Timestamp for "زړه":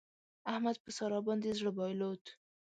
1.59-1.71